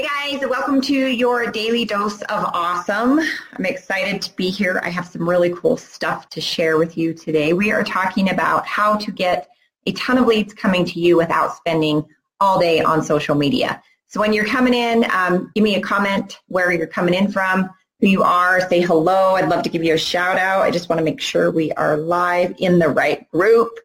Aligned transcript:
Hey 0.00 0.38
guys, 0.38 0.48
welcome 0.48 0.80
to 0.80 0.94
your 0.94 1.50
daily 1.50 1.84
dose 1.84 2.22
of 2.22 2.44
awesome. 2.54 3.20
I'm 3.52 3.66
excited 3.66 4.22
to 4.22 4.34
be 4.34 4.48
here. 4.48 4.80
I 4.82 4.88
have 4.88 5.06
some 5.06 5.28
really 5.28 5.50
cool 5.50 5.76
stuff 5.76 6.30
to 6.30 6.40
share 6.40 6.78
with 6.78 6.96
you 6.96 7.12
today. 7.12 7.52
We 7.52 7.70
are 7.70 7.84
talking 7.84 8.30
about 8.30 8.66
how 8.66 8.96
to 8.96 9.12
get 9.12 9.50
a 9.84 9.92
ton 9.92 10.16
of 10.16 10.26
leads 10.26 10.54
coming 10.54 10.86
to 10.86 10.98
you 10.98 11.18
without 11.18 11.54
spending 11.54 12.02
all 12.40 12.58
day 12.58 12.80
on 12.80 13.02
social 13.02 13.34
media. 13.34 13.82
So 14.06 14.20
when 14.20 14.32
you're 14.32 14.46
coming 14.46 14.72
in, 14.72 15.04
um, 15.12 15.52
give 15.54 15.62
me 15.62 15.74
a 15.74 15.82
comment 15.82 16.38
where 16.46 16.72
you're 16.72 16.86
coming 16.86 17.12
in 17.12 17.30
from, 17.30 17.68
who 18.00 18.06
you 18.06 18.22
are, 18.22 18.66
say 18.70 18.80
hello. 18.80 19.34
I'd 19.34 19.50
love 19.50 19.62
to 19.64 19.68
give 19.68 19.84
you 19.84 19.92
a 19.92 19.98
shout 19.98 20.38
out. 20.38 20.62
I 20.62 20.70
just 20.70 20.88
want 20.88 21.00
to 21.00 21.04
make 21.04 21.20
sure 21.20 21.50
we 21.50 21.72
are 21.72 21.98
live 21.98 22.54
in 22.56 22.78
the 22.78 22.88
right 22.88 23.30
group. 23.30 23.78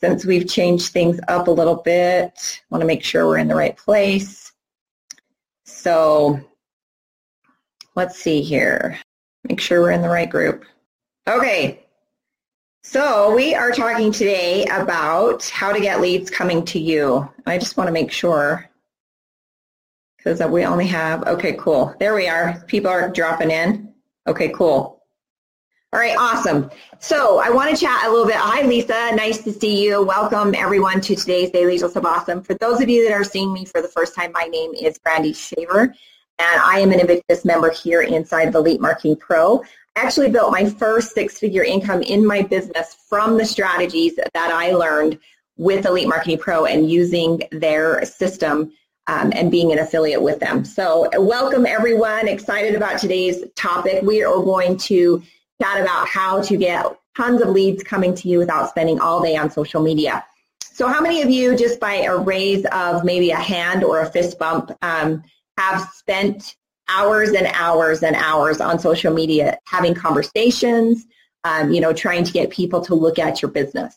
Since 0.00 0.24
we've 0.24 0.48
changed 0.48 0.92
things 0.92 1.20
up 1.28 1.46
a 1.46 1.52
little 1.52 1.76
bit, 1.76 2.32
I 2.34 2.64
want 2.70 2.80
to 2.80 2.88
make 2.88 3.04
sure 3.04 3.28
we're 3.28 3.38
in 3.38 3.46
the 3.46 3.54
right 3.54 3.76
place. 3.76 4.43
So 5.64 6.40
let's 7.94 8.18
see 8.18 8.42
here. 8.42 8.98
Make 9.48 9.60
sure 9.60 9.80
we're 9.80 9.90
in 9.90 10.02
the 10.02 10.08
right 10.08 10.28
group. 10.28 10.64
Okay. 11.26 11.80
So 12.82 13.34
we 13.34 13.54
are 13.54 13.72
talking 13.72 14.12
today 14.12 14.66
about 14.66 15.48
how 15.48 15.72
to 15.72 15.80
get 15.80 16.00
leads 16.00 16.30
coming 16.30 16.64
to 16.66 16.78
you. 16.78 17.28
I 17.46 17.58
just 17.58 17.76
want 17.76 17.88
to 17.88 17.92
make 17.92 18.12
sure 18.12 18.68
because 20.24 20.40
we 20.50 20.64
only 20.64 20.86
have, 20.86 21.22
okay, 21.24 21.54
cool. 21.58 21.94
There 21.98 22.14
we 22.14 22.28
are. 22.28 22.62
People 22.66 22.90
are 22.90 23.10
dropping 23.10 23.50
in. 23.50 23.92
Okay, 24.26 24.48
cool. 24.50 24.93
All 25.94 26.00
right, 26.00 26.16
awesome. 26.18 26.72
So 26.98 27.38
I 27.38 27.50
want 27.50 27.70
to 27.70 27.80
chat 27.80 28.04
a 28.04 28.10
little 28.10 28.26
bit. 28.26 28.34
Hi, 28.34 28.62
Lisa. 28.62 29.14
Nice 29.14 29.44
to 29.44 29.52
see 29.52 29.80
you. 29.84 30.02
Welcome, 30.02 30.52
everyone, 30.52 31.00
to 31.02 31.14
today's 31.14 31.52
Daily 31.52 31.78
Dose 31.78 31.94
of 31.94 32.04
Awesome. 32.04 32.42
For 32.42 32.54
those 32.54 32.80
of 32.80 32.88
you 32.88 33.08
that 33.08 33.14
are 33.14 33.22
seeing 33.22 33.52
me 33.52 33.64
for 33.64 33.80
the 33.80 33.86
first 33.86 34.12
time, 34.12 34.32
my 34.32 34.42
name 34.46 34.74
is 34.74 34.98
Brandy 34.98 35.32
Shaver, 35.32 35.82
and 35.82 35.94
I 36.40 36.80
am 36.80 36.90
an 36.90 36.98
Invictus 36.98 37.44
member 37.44 37.70
here 37.70 38.02
inside 38.02 38.52
the 38.52 38.58
Elite 38.58 38.80
Marketing 38.80 39.14
Pro. 39.14 39.62
I 39.94 40.00
actually 40.00 40.32
built 40.32 40.50
my 40.50 40.68
first 40.68 41.14
six-figure 41.14 41.62
income 41.62 42.02
in 42.02 42.26
my 42.26 42.42
business 42.42 42.96
from 43.08 43.38
the 43.38 43.44
strategies 43.44 44.16
that 44.16 44.30
I 44.34 44.72
learned 44.72 45.20
with 45.58 45.86
Elite 45.86 46.08
Marketing 46.08 46.38
Pro 46.38 46.64
and 46.64 46.90
using 46.90 47.40
their 47.52 48.04
system 48.04 48.72
um, 49.06 49.32
and 49.36 49.48
being 49.48 49.70
an 49.70 49.78
affiliate 49.78 50.22
with 50.22 50.40
them. 50.40 50.64
So 50.64 51.08
welcome, 51.20 51.66
everyone. 51.66 52.26
Excited 52.26 52.74
about 52.74 52.98
today's 52.98 53.44
topic. 53.54 54.02
We 54.02 54.24
are 54.24 54.42
going 54.42 54.76
to 54.78 55.22
chat 55.60 55.80
about 55.80 56.08
how 56.08 56.42
to 56.42 56.56
get 56.56 56.86
tons 57.16 57.40
of 57.40 57.48
leads 57.48 57.82
coming 57.82 58.14
to 58.14 58.28
you 58.28 58.38
without 58.38 58.68
spending 58.68 59.00
all 59.00 59.22
day 59.22 59.36
on 59.36 59.50
social 59.50 59.82
media. 59.82 60.24
So 60.60 60.88
how 60.88 61.00
many 61.00 61.22
of 61.22 61.30
you, 61.30 61.56
just 61.56 61.78
by 61.78 61.94
a 61.94 62.16
raise 62.16 62.64
of 62.72 63.04
maybe 63.04 63.30
a 63.30 63.36
hand 63.36 63.84
or 63.84 64.00
a 64.00 64.10
fist 64.10 64.38
bump, 64.38 64.72
um, 64.82 65.22
have 65.56 65.88
spent 65.94 66.56
hours 66.88 67.30
and 67.30 67.46
hours 67.52 68.02
and 68.02 68.16
hours 68.16 68.60
on 68.60 68.78
social 68.78 69.14
media 69.14 69.58
having 69.66 69.94
conversations, 69.94 71.06
um, 71.44 71.72
you 71.72 71.80
know, 71.80 71.92
trying 71.92 72.24
to 72.24 72.32
get 72.32 72.50
people 72.50 72.80
to 72.80 72.94
look 72.94 73.18
at 73.20 73.40
your 73.40 73.50
business? 73.50 73.96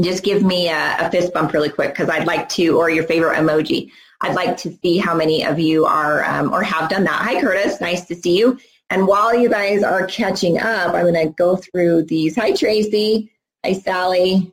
Just 0.00 0.22
give 0.22 0.44
me 0.44 0.68
a, 0.68 0.96
a 1.00 1.10
fist 1.10 1.34
bump 1.34 1.52
really 1.52 1.70
quick 1.70 1.90
because 1.90 2.08
I'd 2.08 2.26
like 2.26 2.48
to, 2.50 2.78
or 2.78 2.88
your 2.88 3.04
favorite 3.04 3.36
emoji. 3.36 3.90
I'd 4.20 4.36
like 4.36 4.56
to 4.58 4.72
see 4.80 4.98
how 4.98 5.14
many 5.14 5.44
of 5.44 5.58
you 5.58 5.86
are 5.86 6.24
um, 6.24 6.52
or 6.52 6.62
have 6.62 6.88
done 6.88 7.04
that. 7.04 7.20
Hi, 7.22 7.40
Curtis. 7.40 7.80
Nice 7.80 8.04
to 8.06 8.14
see 8.14 8.38
you. 8.38 8.58
And 8.90 9.06
while 9.06 9.34
you 9.34 9.50
guys 9.50 9.82
are 9.82 10.06
catching 10.06 10.58
up, 10.58 10.94
I'm 10.94 11.12
going 11.12 11.14
to 11.14 11.34
go 11.34 11.56
through 11.56 12.04
these. 12.04 12.34
Hi, 12.36 12.52
Tracy. 12.52 13.30
Hi, 13.64 13.74
Sally. 13.74 14.52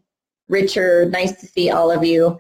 Richard. 0.49 1.11
Nice 1.11 1.39
to 1.39 1.47
see 1.47 1.69
all 1.69 1.89
of 1.89 2.03
you. 2.03 2.37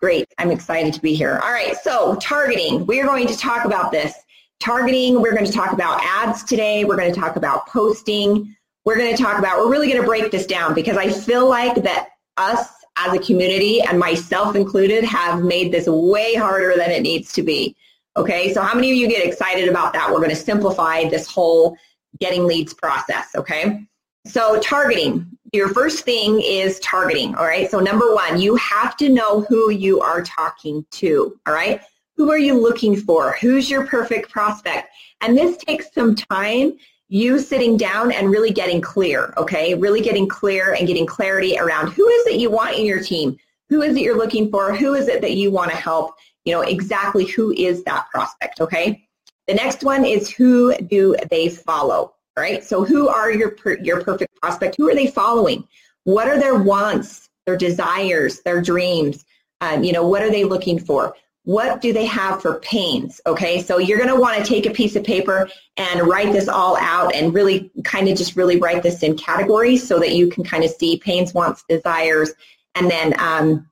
Great. 0.00 0.26
I'm 0.38 0.50
excited 0.50 0.94
to 0.94 1.00
be 1.00 1.14
here. 1.14 1.40
All 1.42 1.50
right. 1.50 1.76
So 1.76 2.16
targeting. 2.16 2.86
We 2.86 3.00
are 3.00 3.06
going 3.06 3.26
to 3.26 3.36
talk 3.36 3.64
about 3.64 3.90
this. 3.90 4.14
Targeting. 4.60 5.20
We're 5.20 5.34
going 5.34 5.46
to 5.46 5.52
talk 5.52 5.72
about 5.72 6.00
ads 6.04 6.44
today. 6.44 6.84
We're 6.84 6.96
going 6.96 7.12
to 7.12 7.18
talk 7.18 7.36
about 7.36 7.66
posting. 7.66 8.54
We're 8.84 8.96
going 8.96 9.14
to 9.14 9.22
talk 9.22 9.38
about, 9.38 9.58
we're 9.58 9.70
really 9.70 9.88
going 9.88 10.00
to 10.00 10.06
break 10.06 10.30
this 10.30 10.46
down 10.46 10.74
because 10.74 10.96
I 10.96 11.10
feel 11.10 11.48
like 11.48 11.82
that 11.82 12.08
us 12.36 12.68
as 12.96 13.12
a 13.12 13.18
community 13.18 13.80
and 13.80 13.98
myself 13.98 14.56
included 14.56 15.04
have 15.04 15.42
made 15.42 15.72
this 15.72 15.86
way 15.86 16.34
harder 16.34 16.74
than 16.76 16.90
it 16.90 17.02
needs 17.02 17.32
to 17.34 17.42
be. 17.42 17.76
Okay, 18.18 18.52
so 18.52 18.60
how 18.60 18.74
many 18.74 18.90
of 18.90 18.96
you 18.96 19.06
get 19.06 19.24
excited 19.24 19.68
about 19.68 19.92
that? 19.92 20.10
We're 20.10 20.18
going 20.18 20.30
to 20.30 20.34
simplify 20.34 21.08
this 21.08 21.28
whole 21.28 21.76
getting 22.18 22.48
leads 22.48 22.74
process, 22.74 23.28
okay? 23.36 23.86
So 24.26 24.58
targeting, 24.58 25.24
your 25.52 25.68
first 25.68 26.04
thing 26.04 26.42
is 26.42 26.80
targeting, 26.80 27.36
all 27.36 27.44
right? 27.44 27.70
So 27.70 27.78
number 27.78 28.12
one, 28.12 28.40
you 28.40 28.56
have 28.56 28.96
to 28.96 29.08
know 29.08 29.42
who 29.42 29.70
you 29.70 30.00
are 30.00 30.20
talking 30.20 30.84
to, 30.90 31.38
all 31.46 31.54
right? 31.54 31.80
Who 32.16 32.28
are 32.32 32.38
you 32.38 32.60
looking 32.60 32.96
for? 32.96 33.36
Who's 33.40 33.70
your 33.70 33.86
perfect 33.86 34.32
prospect? 34.32 34.88
And 35.20 35.38
this 35.38 35.56
takes 35.56 35.94
some 35.94 36.16
time, 36.16 36.76
you 37.06 37.38
sitting 37.38 37.76
down 37.76 38.10
and 38.10 38.30
really 38.30 38.50
getting 38.50 38.80
clear, 38.80 39.32
okay? 39.36 39.74
Really 39.74 40.00
getting 40.00 40.28
clear 40.28 40.74
and 40.74 40.88
getting 40.88 41.06
clarity 41.06 41.56
around 41.56 41.92
who 41.92 42.08
is 42.08 42.26
it 42.26 42.40
you 42.40 42.50
want 42.50 42.76
in 42.76 42.84
your 42.84 43.00
team? 43.00 43.38
Who 43.68 43.82
is 43.82 43.94
it 43.94 44.00
you're 44.00 44.18
looking 44.18 44.50
for? 44.50 44.74
Who 44.74 44.94
is 44.94 45.06
it 45.06 45.20
that 45.20 45.34
you 45.34 45.52
want 45.52 45.70
to 45.70 45.76
help? 45.76 46.16
You 46.48 46.54
know, 46.54 46.62
exactly 46.62 47.26
who 47.26 47.52
is 47.52 47.84
that 47.84 48.08
prospect, 48.10 48.58
okay? 48.62 49.06
The 49.48 49.54
next 49.54 49.84
one 49.84 50.06
is 50.06 50.30
who 50.30 50.74
do 50.78 51.14
they 51.30 51.50
follow, 51.50 52.14
right? 52.38 52.64
So 52.64 52.84
who 52.84 53.08
are 53.08 53.30
your, 53.30 53.54
your 53.82 54.02
perfect 54.02 54.34
prospect? 54.40 54.76
Who 54.78 54.88
are 54.88 54.94
they 54.94 55.08
following? 55.08 55.68
What 56.04 56.26
are 56.26 56.38
their 56.38 56.54
wants, 56.54 57.28
their 57.44 57.58
desires, 57.58 58.40
their 58.40 58.62
dreams? 58.62 59.26
Um, 59.60 59.84
you 59.84 59.92
know, 59.92 60.08
what 60.08 60.22
are 60.22 60.30
they 60.30 60.44
looking 60.44 60.78
for? 60.78 61.14
What 61.44 61.82
do 61.82 61.92
they 61.92 62.06
have 62.06 62.40
for 62.40 62.60
pains? 62.60 63.20
Okay, 63.26 63.60
so 63.60 63.76
you're 63.76 63.98
going 63.98 64.10
to 64.10 64.18
want 64.18 64.38
to 64.38 64.44
take 64.44 64.64
a 64.64 64.70
piece 64.70 64.96
of 64.96 65.04
paper 65.04 65.50
and 65.76 66.06
write 66.06 66.32
this 66.32 66.48
all 66.48 66.78
out 66.78 67.14
and 67.14 67.34
really 67.34 67.70
kind 67.84 68.08
of 68.08 68.16
just 68.16 68.36
really 68.36 68.58
write 68.58 68.82
this 68.82 69.02
in 69.02 69.18
categories 69.18 69.86
so 69.86 69.98
that 69.98 70.12
you 70.12 70.28
can 70.28 70.44
kind 70.44 70.64
of 70.64 70.70
see 70.70 70.96
pains, 70.96 71.34
wants, 71.34 71.62
desires, 71.68 72.32
and 72.74 72.90
then 72.90 73.14
um, 73.20 73.67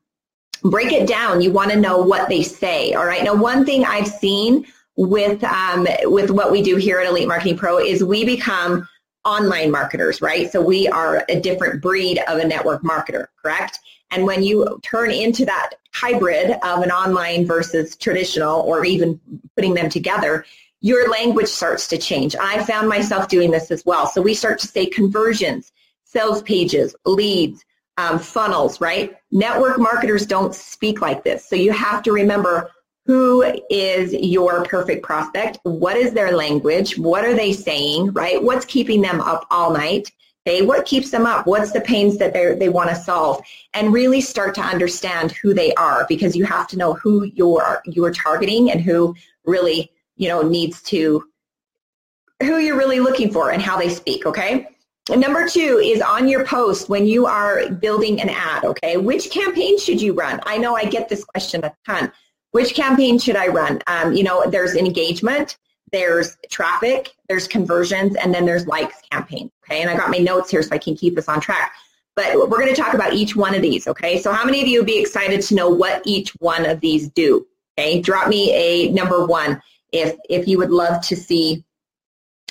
break 0.70 0.92
it 0.92 1.06
down. 1.06 1.40
You 1.40 1.52
want 1.52 1.70
to 1.70 1.78
know 1.78 1.98
what 1.98 2.28
they 2.28 2.42
say. 2.42 2.92
All 2.94 3.06
right. 3.06 3.24
Now, 3.24 3.34
one 3.34 3.64
thing 3.64 3.84
I've 3.84 4.08
seen 4.08 4.66
with 4.96 5.42
um, 5.44 5.86
with 6.04 6.30
what 6.30 6.50
we 6.50 6.62
do 6.62 6.76
here 6.76 7.00
at 7.00 7.06
Elite 7.06 7.28
Marketing 7.28 7.56
Pro 7.56 7.78
is 7.78 8.02
we 8.02 8.24
become 8.24 8.88
online 9.24 9.70
marketers, 9.70 10.22
right? 10.22 10.50
So 10.50 10.60
we 10.60 10.88
are 10.88 11.24
a 11.28 11.40
different 11.40 11.82
breed 11.82 12.20
of 12.28 12.38
a 12.38 12.46
network 12.46 12.82
marketer, 12.82 13.26
correct? 13.42 13.80
And 14.10 14.24
when 14.24 14.42
you 14.44 14.78
turn 14.82 15.10
into 15.10 15.44
that 15.46 15.70
hybrid 15.92 16.52
of 16.62 16.82
an 16.82 16.90
online 16.90 17.44
versus 17.44 17.96
traditional, 17.96 18.60
or 18.60 18.84
even 18.84 19.20
putting 19.56 19.74
them 19.74 19.88
together, 19.88 20.44
your 20.80 21.10
language 21.10 21.48
starts 21.48 21.88
to 21.88 21.98
change. 21.98 22.36
I 22.40 22.62
found 22.64 22.88
myself 22.88 23.28
doing 23.28 23.50
this 23.50 23.70
as 23.70 23.84
well. 23.84 24.06
So 24.06 24.22
we 24.22 24.34
start 24.34 24.60
to 24.60 24.68
say 24.68 24.86
conversions, 24.86 25.72
sales 26.04 26.42
pages, 26.42 26.94
leads, 27.04 27.64
um, 27.98 28.18
funnels, 28.18 28.80
right? 28.80 29.16
Network 29.30 29.78
marketers 29.78 30.26
don't 30.26 30.54
speak 30.54 31.00
like 31.00 31.24
this. 31.24 31.48
So 31.48 31.56
you 31.56 31.72
have 31.72 32.02
to 32.04 32.12
remember 32.12 32.70
who 33.06 33.44
is 33.70 34.12
your 34.12 34.64
perfect 34.64 35.04
prospect? 35.04 35.58
What 35.62 35.96
is 35.96 36.12
their 36.12 36.36
language? 36.36 36.98
What 36.98 37.24
are 37.24 37.34
they 37.34 37.52
saying, 37.52 38.12
right? 38.12 38.42
What's 38.42 38.64
keeping 38.64 39.00
them 39.00 39.20
up 39.20 39.46
all 39.50 39.72
night? 39.72 40.10
Okay, 40.46 40.62
what 40.62 40.86
keeps 40.86 41.10
them 41.10 41.26
up? 41.26 41.46
What's 41.46 41.72
the 41.72 41.80
pains 41.80 42.18
that 42.18 42.32
they 42.32 42.54
they 42.54 42.68
want 42.68 42.90
to 42.90 42.96
solve? 42.96 43.42
And 43.74 43.92
really 43.92 44.20
start 44.20 44.54
to 44.56 44.60
understand 44.60 45.32
who 45.32 45.54
they 45.54 45.72
are 45.74 46.06
because 46.08 46.36
you 46.36 46.44
have 46.44 46.68
to 46.68 46.76
know 46.76 46.94
who 46.94 47.24
you're 47.24 47.82
you're 47.84 48.12
targeting 48.12 48.70
and 48.70 48.80
who 48.80 49.14
really, 49.44 49.90
you 50.16 50.28
know, 50.28 50.42
needs 50.42 50.82
to 50.84 51.24
who 52.42 52.58
you're 52.58 52.76
really 52.76 53.00
looking 53.00 53.32
for 53.32 53.50
and 53.50 53.62
how 53.62 53.76
they 53.76 53.88
speak, 53.88 54.26
okay? 54.26 54.68
And 55.10 55.20
number 55.20 55.48
two 55.48 55.80
is 55.82 56.00
on 56.00 56.28
your 56.28 56.44
post 56.44 56.88
when 56.88 57.06
you 57.06 57.26
are 57.26 57.70
building 57.70 58.20
an 58.20 58.28
ad, 58.28 58.64
okay? 58.64 58.96
Which 58.96 59.30
campaign 59.30 59.78
should 59.78 60.02
you 60.02 60.14
run? 60.14 60.40
I 60.44 60.58
know 60.58 60.74
I 60.74 60.84
get 60.84 61.08
this 61.08 61.24
question 61.24 61.64
a 61.64 61.72
ton. 61.86 62.10
Which 62.50 62.74
campaign 62.74 63.18
should 63.18 63.36
I 63.36 63.48
run? 63.48 63.80
Um, 63.86 64.14
you 64.14 64.24
know, 64.24 64.48
there's 64.50 64.74
engagement, 64.74 65.58
there's 65.92 66.36
traffic, 66.50 67.14
there's 67.28 67.46
conversions, 67.46 68.16
and 68.16 68.34
then 68.34 68.46
there's 68.46 68.66
likes 68.66 69.00
campaign, 69.10 69.50
okay? 69.64 69.80
And 69.80 69.90
I 69.90 69.96
got 69.96 70.10
my 70.10 70.18
notes 70.18 70.50
here 70.50 70.62
so 70.62 70.74
I 70.74 70.78
can 70.78 70.96
keep 70.96 71.16
us 71.18 71.28
on 71.28 71.40
track. 71.40 71.72
But 72.16 72.34
we're 72.34 72.58
going 72.58 72.74
to 72.74 72.80
talk 72.80 72.94
about 72.94 73.12
each 73.12 73.36
one 73.36 73.54
of 73.54 73.62
these, 73.62 73.86
okay? 73.86 74.20
So 74.20 74.32
how 74.32 74.44
many 74.44 74.60
of 74.60 74.66
you 74.66 74.80
would 74.80 74.86
be 74.86 74.98
excited 74.98 75.42
to 75.42 75.54
know 75.54 75.68
what 75.68 76.02
each 76.04 76.30
one 76.40 76.66
of 76.66 76.80
these 76.80 77.08
do? 77.10 77.46
Okay, 77.78 78.00
drop 78.00 78.28
me 78.28 78.52
a 78.54 78.90
number 78.90 79.26
one 79.26 79.60
if 79.92 80.16
if 80.30 80.48
you 80.48 80.58
would 80.58 80.70
love 80.70 81.02
to 81.02 81.16
see 81.16 81.62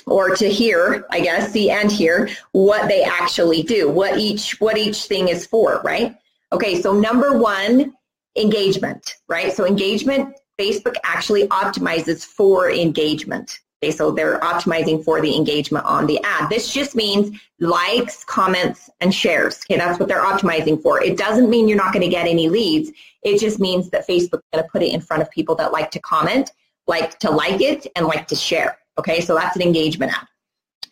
or 0.06 0.34
to 0.36 0.48
hear, 0.48 1.06
I 1.10 1.20
guess, 1.20 1.52
see 1.52 1.70
and 1.70 1.90
hear 1.90 2.28
what 2.52 2.88
they 2.88 3.02
actually 3.02 3.62
do, 3.62 3.88
what 3.88 4.18
each 4.18 4.60
what 4.60 4.78
each 4.78 5.04
thing 5.04 5.28
is 5.28 5.46
for, 5.46 5.80
right? 5.82 6.16
Okay, 6.52 6.80
so 6.80 6.92
number 6.92 7.36
one, 7.38 7.94
engagement, 8.36 9.16
right? 9.28 9.52
So 9.52 9.66
engagement, 9.66 10.36
Facebook 10.58 10.94
actually 11.04 11.48
optimizes 11.48 12.24
for 12.24 12.70
engagement. 12.70 13.60
Okay, 13.82 13.92
so 13.92 14.10
they're 14.10 14.40
optimizing 14.40 15.04
for 15.04 15.20
the 15.20 15.36
engagement 15.36 15.84
on 15.84 16.06
the 16.06 16.18
ad. 16.24 16.48
This 16.48 16.72
just 16.72 16.96
means 16.96 17.38
likes, 17.60 18.24
comments, 18.24 18.88
and 19.00 19.14
shares. 19.14 19.60
Okay, 19.64 19.78
that's 19.78 19.98
what 19.98 20.08
they're 20.08 20.24
optimizing 20.24 20.80
for. 20.80 21.02
It 21.02 21.18
doesn't 21.18 21.50
mean 21.50 21.68
you're 21.68 21.76
not 21.76 21.92
going 21.92 22.04
to 22.04 22.08
get 22.08 22.26
any 22.26 22.48
leads. 22.48 22.90
It 23.22 23.38
just 23.38 23.58
means 23.58 23.90
that 23.90 24.08
Facebook's 24.08 24.44
going 24.52 24.64
to 24.64 24.70
put 24.70 24.82
it 24.82 24.94
in 24.94 25.00
front 25.00 25.22
of 25.22 25.30
people 25.30 25.54
that 25.56 25.72
like 25.72 25.90
to 25.90 26.00
comment 26.00 26.52
like 26.86 27.18
to 27.20 27.30
like 27.30 27.60
it 27.60 27.86
and 27.96 28.06
like 28.06 28.28
to 28.28 28.36
share. 28.36 28.78
Okay, 28.98 29.20
so 29.20 29.34
that's 29.34 29.56
an 29.56 29.62
engagement 29.62 30.12
ad. 30.12 30.26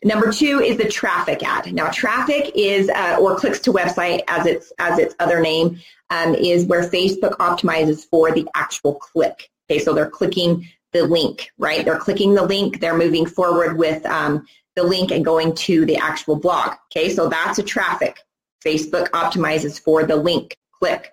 Number 0.05 0.31
two 0.31 0.61
is 0.61 0.77
the 0.77 0.89
traffic 0.89 1.43
ad. 1.43 1.73
Now, 1.73 1.89
traffic 1.89 2.53
is 2.55 2.91
uh, 2.91 3.17
or 3.19 3.37
clicks 3.37 3.59
to 3.61 3.73
website 3.73 4.23
as 4.29 4.45
its 4.47 4.73
as 4.79 4.99
its 4.99 5.15
other 5.19 5.41
name 5.41 5.81
um, 6.11 6.35
is 6.35 6.67
where 6.67 6.83
Facebook 6.83 7.37
optimizes 7.39 8.05
for 8.11 8.31
the 8.31 8.47
actual 8.55 8.97
click. 8.97 9.49
Okay, 9.71 9.79
so 9.79 9.95
they're 9.95 10.11
clicking 10.11 10.69
the 10.93 11.07
link, 11.07 11.51
right? 11.59 11.85
They're 11.85 11.99
clicking 11.99 12.35
the 12.35 12.45
link. 12.45 12.81
They're 12.81 12.97
moving 12.97 13.25
forward 13.25 13.79
with 13.79 14.05
um, 14.05 14.47
the 14.77 14.83
link 14.83 15.11
and 15.11 15.25
going 15.25 15.55
to 15.55 15.87
the 15.87 15.97
actual 15.97 16.37
blog. 16.37 16.75
Okay, 16.93 17.09
so 17.09 17.29
that's 17.29 17.59
a 17.59 17.63
traffic. 17.63 18.21
Facebook 18.65 19.09
optimizes 19.11 19.81
for 19.81 20.05
the 20.05 20.17
link 20.17 20.57
click. 20.79 21.13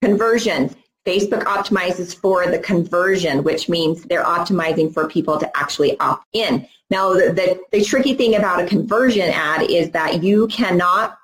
Conversion. 0.00 0.74
Facebook 1.06 1.44
optimizes 1.44 2.14
for 2.14 2.46
the 2.46 2.58
conversion, 2.58 3.42
which 3.42 3.68
means 3.68 4.02
they're 4.04 4.24
optimizing 4.24 4.92
for 4.92 5.08
people 5.08 5.38
to 5.38 5.56
actually 5.56 5.98
opt 5.98 6.26
in. 6.32 6.66
Now, 6.90 7.12
the, 7.14 7.32
the, 7.32 7.60
the, 7.78 7.84
tricky 7.84 8.14
thing 8.14 8.36
about 8.36 8.62
a 8.62 8.66
conversion 8.66 9.28
ad 9.30 9.62
is 9.62 9.90
that 9.90 10.22
you 10.22 10.46
cannot 10.48 11.18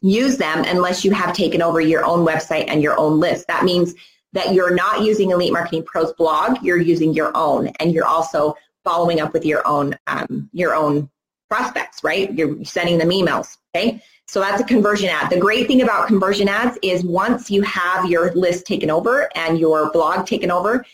use 0.00 0.36
them 0.38 0.64
unless 0.66 1.04
you 1.04 1.10
have 1.12 1.34
taken 1.34 1.60
over 1.60 1.80
your 1.80 2.04
own 2.04 2.24
website 2.24 2.66
and 2.68 2.82
your 2.82 2.98
own 2.98 3.20
list. 3.20 3.48
That 3.48 3.64
means 3.64 3.94
that 4.32 4.54
you're 4.54 4.74
not 4.74 5.02
using 5.02 5.30
Elite 5.30 5.52
Marketing 5.52 5.84
Pro's 5.84 6.12
blog, 6.12 6.62
you're 6.62 6.80
using 6.80 7.12
your 7.12 7.36
own, 7.36 7.68
and 7.80 7.92
you're 7.92 8.06
also 8.06 8.54
following 8.84 9.20
up 9.20 9.32
with 9.32 9.44
your 9.44 9.66
own 9.66 9.96
um, 10.06 10.48
your 10.52 10.74
own 10.74 11.10
prospects, 11.50 12.02
right? 12.02 12.32
You're 12.32 12.64
sending 12.64 12.98
them 12.98 13.10
emails, 13.10 13.58
okay? 13.74 14.02
So 14.32 14.40
that's 14.40 14.62
a 14.62 14.64
conversion 14.64 15.10
ad. 15.10 15.28
The 15.28 15.38
great 15.38 15.66
thing 15.66 15.82
about 15.82 16.08
conversion 16.08 16.48
ads 16.48 16.78
is 16.80 17.04
once 17.04 17.50
you 17.50 17.60
have 17.60 18.06
your 18.06 18.32
list 18.32 18.64
taken 18.64 18.90
over 18.90 19.28
and 19.34 19.58
your 19.58 19.92
blog 19.92 20.26
taken 20.26 20.50
over, 20.50 20.86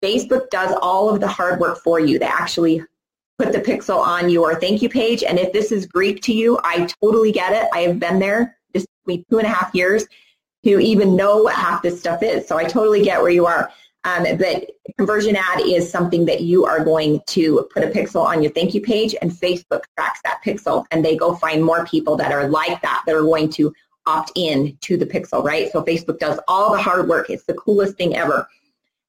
Facebook 0.00 0.48
does 0.50 0.72
all 0.80 1.10
of 1.12 1.18
the 1.18 1.26
hard 1.26 1.58
work 1.58 1.78
for 1.82 1.98
you. 1.98 2.20
They 2.20 2.26
actually 2.26 2.84
put 3.36 3.50
the 3.50 3.58
pixel 3.58 3.98
on 3.98 4.30
your 4.30 4.60
thank 4.60 4.80
you 4.80 4.88
page. 4.88 5.24
And 5.24 5.40
if 5.40 5.52
this 5.52 5.72
is 5.72 5.86
Greek 5.86 6.22
to 6.22 6.32
you, 6.32 6.60
I 6.62 6.86
totally 7.02 7.32
get 7.32 7.52
it. 7.52 7.68
I 7.72 7.80
have 7.80 7.98
been 7.98 8.20
there. 8.20 8.58
This 8.72 8.84
took 8.84 9.06
me 9.08 9.24
two 9.28 9.38
and 9.38 9.46
a 9.48 9.50
half 9.50 9.74
years 9.74 10.06
to 10.64 10.78
even 10.78 11.16
know 11.16 11.42
what 11.42 11.56
half 11.56 11.82
this 11.82 11.98
stuff 11.98 12.22
is. 12.22 12.46
So 12.46 12.56
I 12.56 12.62
totally 12.62 13.02
get 13.02 13.20
where 13.20 13.32
you 13.32 13.44
are. 13.44 13.72
Um, 14.04 14.24
but 14.36 14.70
conversion 14.98 15.34
ad 15.34 15.60
is 15.60 15.90
something 15.90 16.26
that 16.26 16.42
you 16.42 16.66
are 16.66 16.84
going 16.84 17.20
to 17.28 17.68
put 17.72 17.82
a 17.82 17.86
pixel 17.86 18.22
on 18.22 18.42
your 18.42 18.52
thank 18.52 18.74
you 18.74 18.82
page 18.82 19.14
and 19.22 19.30
Facebook 19.30 19.82
tracks 19.96 20.20
that 20.24 20.40
pixel 20.44 20.84
and 20.90 21.02
they 21.02 21.16
go 21.16 21.34
find 21.34 21.64
more 21.64 21.86
people 21.86 22.14
that 22.16 22.30
are 22.30 22.46
like 22.48 22.82
that 22.82 23.02
that 23.06 23.14
are 23.14 23.22
going 23.22 23.48
to 23.50 23.72
opt 24.06 24.32
in 24.34 24.76
to 24.82 24.98
the 24.98 25.06
pixel, 25.06 25.42
right? 25.42 25.72
So 25.72 25.82
Facebook 25.82 26.18
does 26.18 26.38
all 26.48 26.72
the 26.72 26.82
hard 26.82 27.08
work. 27.08 27.30
It's 27.30 27.44
the 27.44 27.54
coolest 27.54 27.96
thing 27.96 28.14
ever. 28.14 28.46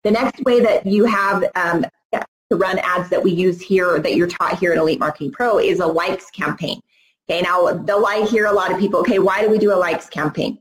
The 0.04 0.12
next 0.12 0.42
way 0.44 0.62
that 0.62 0.86
you 0.86 1.04
have 1.04 1.44
um, 1.56 1.86
to 2.50 2.56
run 2.56 2.80
ads 2.80 3.10
that 3.10 3.24
we 3.24 3.32
use 3.32 3.62
here 3.62 4.00
that 4.00 4.16
you're 4.16 4.28
taught 4.28 4.60
here 4.60 4.72
at 4.72 4.78
Elite 4.78 5.00
Marketing 5.00 5.32
Pro 5.32 5.60
is 5.60 5.80
a 5.80 5.88
likes 5.88 6.30
campaign. 6.30 6.80
Okay, 7.28 7.42
now 7.42 7.74
they'll 7.74 8.06
I 8.06 8.26
hear 8.26 8.46
a 8.46 8.54
lot 8.54 8.72
of 8.72 8.80
people, 8.80 9.00
okay, 9.00 9.20
why 9.20 9.42
do 9.42 9.50
we 9.50 9.58
do 9.58 9.74
a 9.74 9.76
likes 9.76 10.08
campaign? 10.08 10.60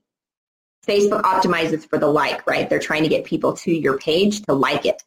Facebook 0.84 1.22
optimizes 1.22 1.88
for 1.88 1.98
the 1.98 2.06
like, 2.06 2.46
right? 2.46 2.69
They're 2.69 2.78
trying 2.78 3.02
to 3.02 3.08
get 3.08 3.25
people 3.25 3.54
to 3.54 3.72
your 3.72 3.98
page 3.98 4.42
to 4.42 4.52
like 4.52 4.86
it. 4.86 5.02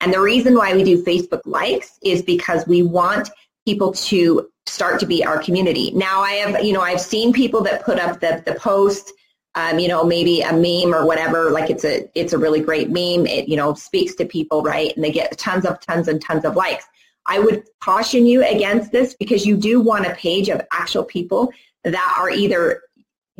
And 0.00 0.12
the 0.12 0.20
reason 0.20 0.54
why 0.54 0.74
we 0.74 0.82
do 0.82 1.02
Facebook 1.02 1.42
likes 1.44 1.98
is 2.02 2.22
because 2.22 2.66
we 2.66 2.82
want 2.82 3.30
people 3.66 3.92
to 3.92 4.48
start 4.66 5.00
to 5.00 5.06
be 5.06 5.24
our 5.24 5.42
community. 5.42 5.90
Now 5.92 6.20
I 6.20 6.32
have, 6.32 6.64
you 6.64 6.72
know, 6.72 6.80
I've 6.80 7.00
seen 7.00 7.32
people 7.32 7.62
that 7.64 7.84
put 7.84 7.98
up 7.98 8.20
the, 8.20 8.42
the 8.46 8.54
post, 8.54 9.12
um, 9.54 9.78
you 9.78 9.88
know, 9.88 10.04
maybe 10.04 10.40
a 10.40 10.52
meme 10.52 10.94
or 10.94 11.04
whatever, 11.04 11.50
like 11.50 11.70
it's 11.70 11.84
a, 11.84 12.08
it's 12.14 12.32
a 12.32 12.38
really 12.38 12.60
great 12.60 12.88
meme. 12.88 13.26
It, 13.26 13.48
you 13.48 13.56
know, 13.56 13.74
speaks 13.74 14.14
to 14.16 14.24
people, 14.24 14.62
right? 14.62 14.94
And 14.94 15.04
they 15.04 15.12
get 15.12 15.36
tons 15.38 15.66
of, 15.66 15.80
tons 15.80 16.08
and 16.08 16.22
tons 16.22 16.44
of 16.44 16.56
likes. 16.56 16.84
I 17.26 17.38
would 17.38 17.64
caution 17.80 18.26
you 18.26 18.44
against 18.44 18.92
this 18.92 19.14
because 19.14 19.44
you 19.44 19.56
do 19.56 19.80
want 19.80 20.06
a 20.06 20.14
page 20.14 20.48
of 20.48 20.62
actual 20.72 21.04
people 21.04 21.52
that 21.84 22.16
are 22.18 22.30
either 22.30 22.82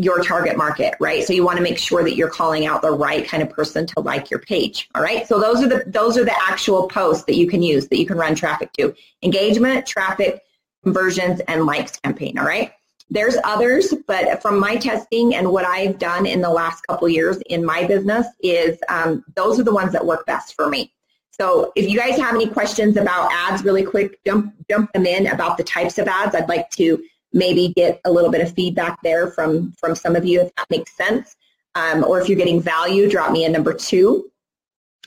your 0.00 0.23
target 0.23 0.56
market, 0.56 0.94
right? 0.99 1.23
So 1.25 1.35
you 1.35 1.44
want 1.44 1.58
to 1.58 1.62
make 1.62 1.76
sure 1.76 2.02
that 2.02 2.17
you're 2.17 2.31
calling 2.31 2.67
out 2.67 2.81
the 2.81 2.91
right 2.91 3.29
kind 3.29 3.43
of 3.43 3.50
person 3.50 3.87
to 3.87 4.00
like 4.00 4.31
your 4.31 4.41
page. 4.41 4.88
All 4.94 5.02
right. 5.02 5.26
So 5.26 5.38
those 5.38 5.62
are 5.62 5.69
the 5.69 5.85
those 5.87 6.17
are 6.17 6.25
the 6.25 6.37
actual 6.49 6.88
posts 6.88 7.25
that 7.25 7.35
you 7.35 7.47
can 7.47 7.62
use 7.62 7.87
that 7.88 7.99
you 7.99 8.06
can 8.06 8.17
run 8.17 8.35
traffic 8.35 8.73
to. 8.75 8.94
Engagement, 9.23 9.87
traffic, 9.87 10.43
conversions, 10.82 11.41
and 11.49 11.67
likes 11.67 11.99
campaign. 12.00 12.38
All 12.38 12.47
right. 12.47 12.73
There's 13.11 13.37
others, 13.44 13.93
but 14.06 14.41
from 14.41 14.58
my 14.58 14.76
testing 14.76 15.35
and 15.35 15.50
what 15.50 15.67
I've 15.67 15.99
done 15.99 16.25
in 16.25 16.41
the 16.41 16.50
last 16.50 16.87
couple 16.87 17.08
years 17.08 17.38
in 17.50 17.62
my 17.64 17.85
business 17.85 18.26
is 18.41 18.79
um, 18.88 19.23
those 19.35 19.61
are 19.61 19.64
the 19.64 19.75
ones 19.75 19.93
that 19.93 20.06
work 20.06 20.25
best 20.26 20.55
for 20.55 20.69
me. 20.69 20.93
So 21.31 21.73
if 21.75 21.91
you 21.91 21.99
guys 21.99 22.19
have 22.19 22.35
any 22.35 22.49
questions 22.49 22.97
about 22.97 23.31
ads 23.32 23.64
really 23.64 23.82
quick, 23.82 24.23
jump 24.25 24.55
jump 24.70 24.93
them 24.93 25.05
in 25.05 25.26
about 25.26 25.58
the 25.58 25.64
types 25.64 25.99
of 25.99 26.08
ads. 26.08 26.35
I'd 26.35 26.49
like 26.49 26.70
to 26.70 27.02
maybe 27.32 27.73
get 27.77 28.00
a 28.05 28.11
little 28.11 28.31
bit 28.31 28.41
of 28.41 28.53
feedback 28.53 29.00
there 29.03 29.29
from, 29.29 29.73
from 29.73 29.94
some 29.94 30.17
of 30.17 30.25
you 30.25 30.41
if 30.41 30.55
that 30.56 30.67
makes 30.71 30.97
sense. 30.97 31.37
Um, 31.75 32.05
or 32.05 32.21
if 32.21 32.29
you're 32.29 32.38
getting 32.38 32.61
value, 32.61 33.09
drop 33.09 33.31
me 33.31 33.44
a 33.44 33.49
number 33.49 33.73
two. 33.73 34.31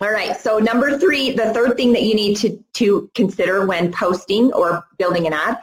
All 0.01 0.11
right, 0.11 0.35
so 0.35 0.57
number 0.57 0.97
three, 0.97 1.31
the 1.31 1.53
third 1.53 1.77
thing 1.77 1.93
that 1.93 2.03
you 2.03 2.15
need 2.15 2.37
to, 2.37 2.63
to 2.73 3.11
consider 3.13 3.65
when 3.65 3.91
posting 3.91 4.51
or 4.53 4.85
building 4.97 5.27
an 5.27 5.33
ad 5.33 5.59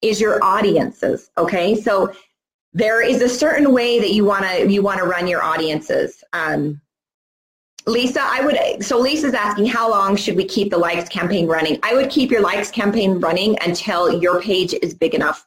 is 0.00 0.20
your 0.20 0.42
audiences, 0.42 1.30
okay? 1.36 1.74
So 1.74 2.12
there 2.72 3.02
is 3.02 3.20
a 3.20 3.28
certain 3.28 3.72
way 3.72 4.00
that 4.00 4.12
you 4.12 4.24
want 4.24 4.44
to 4.44 4.70
you 4.70 4.82
want 4.82 4.98
to 4.98 5.06
run 5.06 5.26
your 5.26 5.42
audiences. 5.42 6.24
Um, 6.32 6.80
Lisa, 7.86 8.20
I 8.22 8.40
would, 8.40 8.84
so 8.84 8.98
Lisa's 8.98 9.34
asking 9.34 9.66
how 9.66 9.90
long 9.90 10.16
should 10.16 10.36
we 10.36 10.46
keep 10.46 10.70
the 10.70 10.78
likes 10.78 11.08
campaign 11.08 11.46
running? 11.46 11.78
I 11.82 11.94
would 11.94 12.08
keep 12.08 12.30
your 12.30 12.40
likes 12.40 12.70
campaign 12.70 13.20
running 13.20 13.58
until 13.60 14.20
your 14.22 14.40
page 14.40 14.74
is 14.82 14.94
big 14.94 15.14
enough 15.14 15.46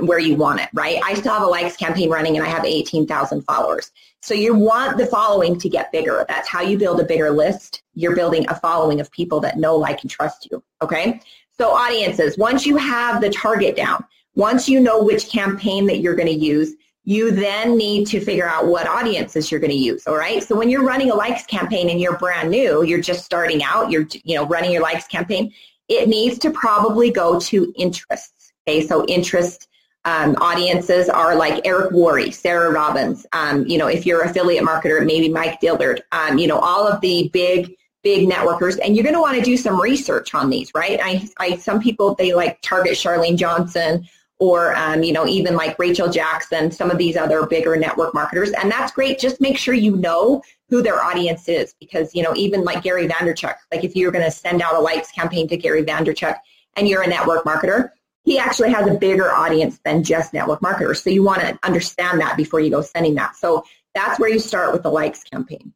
where 0.00 0.18
you 0.18 0.34
want 0.34 0.60
it, 0.60 0.68
right? 0.72 1.00
I 1.04 1.14
still 1.14 1.32
have 1.32 1.42
a 1.42 1.46
likes 1.46 1.76
campaign 1.76 2.10
running 2.10 2.36
and 2.36 2.46
I 2.46 2.48
have 2.48 2.64
18,000 2.64 3.42
followers. 3.42 3.90
So 4.22 4.34
you 4.34 4.54
want 4.54 4.98
the 4.98 5.06
following 5.06 5.58
to 5.58 5.68
get 5.68 5.92
bigger. 5.92 6.24
That's 6.28 6.48
how 6.48 6.60
you 6.60 6.78
build 6.78 7.00
a 7.00 7.04
bigger 7.04 7.30
list. 7.30 7.82
You're 7.94 8.16
building 8.16 8.46
a 8.48 8.54
following 8.58 9.00
of 9.00 9.10
people 9.10 9.40
that 9.40 9.58
know, 9.58 9.76
like, 9.76 10.02
and 10.02 10.10
trust 10.10 10.48
you. 10.50 10.62
Okay. 10.82 11.20
So 11.56 11.70
audiences, 11.70 12.36
once 12.38 12.66
you 12.66 12.76
have 12.76 13.20
the 13.20 13.30
target 13.30 13.76
down, 13.76 14.04
once 14.34 14.68
you 14.68 14.80
know 14.80 15.02
which 15.02 15.28
campaign 15.28 15.86
that 15.86 15.98
you're 15.98 16.14
going 16.14 16.28
to 16.28 16.34
use, 16.34 16.74
you 17.04 17.30
then 17.30 17.76
need 17.76 18.06
to 18.06 18.20
figure 18.20 18.46
out 18.46 18.66
what 18.66 18.86
audiences 18.86 19.50
you're 19.50 19.60
going 19.60 19.70
to 19.70 19.76
use. 19.76 20.06
All 20.06 20.16
right. 20.16 20.42
So 20.42 20.56
when 20.56 20.68
you're 20.68 20.84
running 20.84 21.10
a 21.10 21.14
likes 21.14 21.46
campaign 21.46 21.88
and 21.88 22.00
you're 22.00 22.18
brand 22.18 22.50
new, 22.50 22.82
you're 22.82 23.00
just 23.00 23.24
starting 23.24 23.62
out, 23.62 23.90
you're, 23.90 24.06
you 24.24 24.36
know, 24.36 24.46
running 24.46 24.72
your 24.72 24.82
likes 24.82 25.06
campaign, 25.06 25.52
it 25.88 26.08
needs 26.08 26.38
to 26.40 26.50
probably 26.50 27.10
go 27.10 27.40
to 27.40 27.72
interests. 27.76 28.52
Okay. 28.68 28.86
So 28.86 29.06
interest 29.06 29.67
um, 30.08 30.34
audiences 30.40 31.10
are 31.10 31.36
like 31.36 31.66
Eric 31.66 31.92
Worre, 31.92 32.32
Sarah 32.32 32.70
Robbins. 32.72 33.26
Um, 33.34 33.66
you 33.66 33.76
know, 33.76 33.88
if 33.88 34.06
you're 34.06 34.22
affiliate 34.22 34.64
marketer, 34.64 35.04
maybe 35.04 35.28
Mike 35.28 35.60
Dillard. 35.60 36.02
Um, 36.12 36.38
you 36.38 36.46
know, 36.46 36.58
all 36.58 36.88
of 36.88 36.98
the 37.02 37.28
big 37.34 37.74
big 38.02 38.26
networkers, 38.26 38.78
and 38.82 38.96
you're 38.96 39.02
going 39.02 39.14
to 39.14 39.20
want 39.20 39.36
to 39.36 39.42
do 39.42 39.56
some 39.56 39.78
research 39.78 40.34
on 40.34 40.48
these, 40.48 40.72
right? 40.74 40.98
I, 41.02 41.28
I 41.38 41.56
some 41.56 41.78
people 41.78 42.14
they 42.14 42.32
like 42.32 42.58
target 42.62 42.92
Charlene 42.92 43.36
Johnson 43.36 44.08
or 44.38 44.74
um, 44.76 45.02
you 45.02 45.12
know 45.12 45.26
even 45.26 45.54
like 45.54 45.78
Rachel 45.78 46.08
Jackson, 46.08 46.70
some 46.70 46.90
of 46.90 46.96
these 46.96 47.18
other 47.18 47.44
bigger 47.44 47.76
network 47.76 48.14
marketers, 48.14 48.50
and 48.52 48.70
that's 48.70 48.92
great. 48.92 49.18
Just 49.18 49.42
make 49.42 49.58
sure 49.58 49.74
you 49.74 49.94
know 49.96 50.42
who 50.70 50.82
their 50.82 51.02
audience 51.02 51.50
is 51.50 51.74
because 51.78 52.14
you 52.14 52.22
know 52.22 52.34
even 52.34 52.64
like 52.64 52.82
Gary 52.82 53.06
Vaynerchuk, 53.06 53.56
like 53.70 53.84
if 53.84 53.94
you're 53.94 54.12
going 54.12 54.24
to 54.24 54.30
send 54.30 54.62
out 54.62 54.74
a 54.74 54.80
likes 54.80 55.12
campaign 55.12 55.46
to 55.48 55.56
Gary 55.58 55.82
Vaynerchuk 55.82 56.38
and 56.76 56.88
you're 56.88 57.02
a 57.02 57.06
network 57.06 57.44
marketer, 57.44 57.90
he 58.28 58.38
actually 58.38 58.70
has 58.70 58.86
a 58.86 58.94
bigger 58.94 59.32
audience 59.32 59.80
than 59.86 60.04
just 60.04 60.34
network 60.34 60.60
marketers. 60.60 61.02
So 61.02 61.08
you 61.08 61.22
want 61.22 61.40
to 61.40 61.58
understand 61.62 62.20
that 62.20 62.36
before 62.36 62.60
you 62.60 62.68
go 62.68 62.82
sending 62.82 63.14
that. 63.14 63.36
So 63.36 63.64
that's 63.94 64.20
where 64.20 64.28
you 64.28 64.38
start 64.38 64.74
with 64.74 64.82
the 64.82 64.90
likes 64.90 65.24
campaign. 65.24 65.72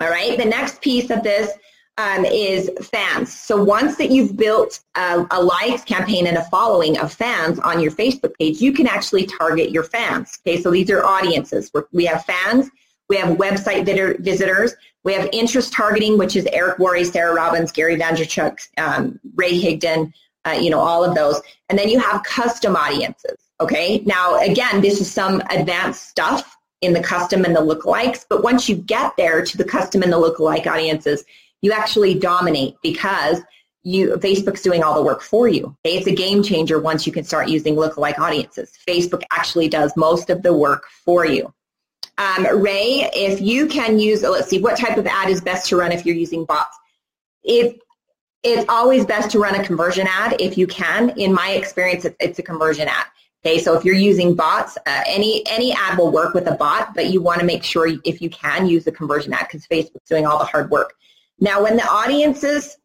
All 0.00 0.08
right. 0.08 0.38
The 0.38 0.44
next 0.44 0.80
piece 0.80 1.10
of 1.10 1.24
this 1.24 1.50
um, 1.96 2.24
is 2.24 2.70
fans. 2.92 3.34
So 3.34 3.60
once 3.60 3.96
that 3.96 4.12
you've 4.12 4.36
built 4.36 4.78
a, 4.94 5.26
a, 5.32 5.42
likes 5.42 5.82
campaign 5.82 6.28
and 6.28 6.36
a 6.36 6.44
following 6.44 6.96
of 6.96 7.12
fans 7.12 7.58
on 7.58 7.80
your 7.80 7.90
Facebook 7.90 8.34
page, 8.38 8.60
you 8.60 8.72
can 8.72 8.86
actually 8.86 9.26
target 9.26 9.72
your 9.72 9.82
fans. 9.82 10.38
Okay. 10.46 10.62
So 10.62 10.70
these 10.70 10.88
are 10.92 11.04
audiences. 11.04 11.72
we 11.90 12.04
have 12.04 12.24
fans. 12.24 12.70
We 13.08 13.16
have 13.16 13.36
website 13.36 13.84
visitors. 14.20 14.74
We 15.02 15.12
have 15.14 15.28
interest 15.32 15.72
targeting, 15.72 16.18
which 16.18 16.36
is 16.36 16.46
Eric 16.52 16.78
Worre, 16.78 17.04
Sarah 17.04 17.34
Robbins, 17.34 17.72
Gary 17.72 17.96
Vaynerchuk, 17.96 18.58
um, 18.76 19.18
Ray 19.34 19.60
Higdon, 19.60 20.12
uh, 20.48 20.52
you 20.52 20.70
know, 20.70 20.80
all 20.80 21.04
of 21.04 21.14
those. 21.14 21.40
And 21.68 21.78
then 21.78 21.88
you 21.88 21.98
have 21.98 22.22
custom 22.22 22.76
audiences. 22.76 23.36
Okay. 23.60 24.02
Now, 24.06 24.38
again, 24.38 24.80
this 24.80 25.00
is 25.00 25.10
some 25.10 25.42
advanced 25.50 26.08
stuff 26.08 26.56
in 26.80 26.92
the 26.92 27.02
custom 27.02 27.44
and 27.44 27.56
the 27.56 27.60
lookalikes, 27.60 28.24
but 28.28 28.42
once 28.42 28.68
you 28.68 28.76
get 28.76 29.12
there 29.16 29.44
to 29.44 29.56
the 29.56 29.64
custom 29.64 30.02
and 30.02 30.12
the 30.12 30.16
lookalike 30.16 30.66
audiences, 30.66 31.24
you 31.60 31.72
actually 31.72 32.14
dominate 32.14 32.76
because 32.82 33.40
you 33.82 34.10
Facebook's 34.16 34.62
doing 34.62 34.82
all 34.82 34.94
the 34.94 35.02
work 35.02 35.22
for 35.22 35.48
you. 35.48 35.76
It's 35.82 36.06
a 36.06 36.14
game 36.14 36.42
changer 36.42 36.78
once 36.78 37.06
you 37.06 37.12
can 37.12 37.24
start 37.24 37.48
using 37.48 37.74
lookalike 37.74 38.18
audiences. 38.18 38.72
Facebook 38.86 39.22
actually 39.32 39.68
does 39.68 39.92
most 39.96 40.30
of 40.30 40.42
the 40.42 40.52
work 40.52 40.84
for 41.04 41.24
you. 41.24 41.52
Um, 42.18 42.46
Ray, 42.60 43.08
if 43.14 43.40
you 43.40 43.66
can 43.66 43.98
use, 43.98 44.22
let's 44.22 44.48
see, 44.48 44.60
what 44.60 44.76
type 44.76 44.98
of 44.98 45.06
ad 45.06 45.30
is 45.30 45.40
best 45.40 45.68
to 45.68 45.76
run 45.76 45.92
if 45.92 46.04
you're 46.04 46.16
using 46.16 46.44
bots? 46.44 46.76
If 47.44 47.76
it's 48.52 48.68
always 48.68 49.04
best 49.04 49.30
to 49.30 49.38
run 49.38 49.54
a 49.54 49.64
conversion 49.64 50.06
ad 50.08 50.36
if 50.40 50.58
you 50.58 50.66
can. 50.66 51.10
In 51.10 51.32
my 51.32 51.50
experience, 51.50 52.06
it's 52.20 52.38
a 52.38 52.42
conversion 52.42 52.88
ad. 52.88 53.06
Okay, 53.44 53.58
so 53.58 53.76
if 53.76 53.84
you're 53.84 53.94
using 53.94 54.34
bots, 54.34 54.76
uh, 54.78 55.02
any 55.06 55.46
any 55.46 55.72
ad 55.72 55.96
will 55.96 56.10
work 56.10 56.34
with 56.34 56.48
a 56.48 56.54
bot, 56.54 56.94
but 56.94 57.06
you 57.10 57.22
want 57.22 57.38
to 57.38 57.46
make 57.46 57.62
sure 57.62 57.88
if 58.04 58.20
you 58.20 58.28
can 58.30 58.66
use 58.66 58.86
a 58.86 58.92
conversion 58.92 59.32
ad 59.32 59.46
because 59.50 59.66
Facebook's 59.66 60.08
doing 60.08 60.26
all 60.26 60.38
the 60.38 60.44
hard 60.44 60.70
work. 60.70 60.94
Now, 61.38 61.62
when 61.62 61.76
the 61.76 61.86
audiences, 61.86 62.76